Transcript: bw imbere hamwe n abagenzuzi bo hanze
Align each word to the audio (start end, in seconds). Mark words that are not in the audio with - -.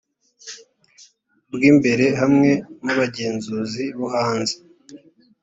bw 1.53 1.61
imbere 1.71 2.05
hamwe 2.19 2.51
n 2.83 2.87
abagenzuzi 2.93 3.83
bo 3.97 4.07
hanze 4.15 4.55